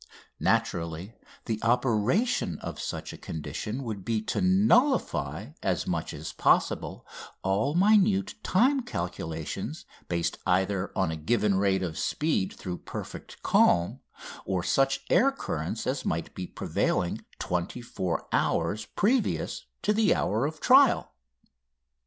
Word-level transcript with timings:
Naturally, 0.39 1.13
the 1.45 1.59
operation 1.61 2.57
of 2.57 2.79
such 2.79 3.13
a 3.13 3.19
condition 3.19 3.83
would 3.83 4.03
be 4.03 4.19
to 4.23 4.41
nullify 4.41 5.49
as 5.61 5.85
much 5.85 6.11
as 6.11 6.33
possible 6.33 7.05
all 7.43 7.75
minute 7.75 8.33
time 8.41 8.81
calculations 8.81 9.85
based 10.07 10.39
either 10.47 10.91
on 10.95 11.11
a 11.11 11.15
given 11.15 11.53
rate 11.55 11.83
of 11.83 11.99
speed 11.99 12.51
through 12.51 12.79
perfect 12.79 13.43
calm 13.43 13.99
or 14.43 14.63
such 14.63 15.01
air 15.11 15.31
current 15.31 15.85
as 15.85 16.03
might 16.03 16.33
be 16.33 16.47
prevailing 16.47 17.23
twenty 17.37 17.83
four 17.83 18.25
hours 18.31 18.87
previous 18.87 19.67
to 19.83 19.93
the 19.93 20.15
hour 20.15 20.47
of 20.47 20.59
trial. 20.59 21.13